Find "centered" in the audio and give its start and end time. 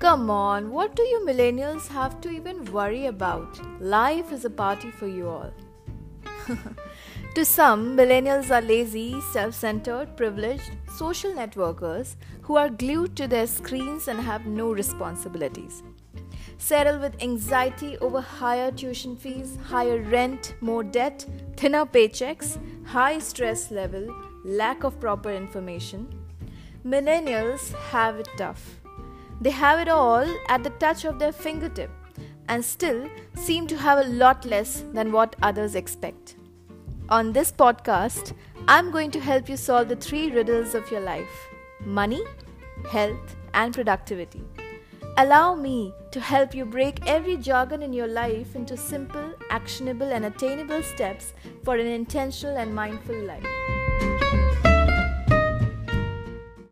9.54-10.16